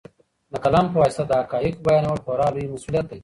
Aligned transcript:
د 0.51 0.53
قلم 0.63 0.85
په 0.91 0.97
واسطه 1.01 1.23
د 1.27 1.31
حقایقو 1.41 1.83
بیانول 1.85 2.19
خورا 2.23 2.47
لوی 2.53 2.71
مسوولیت 2.73 3.05
دی. 3.09 3.19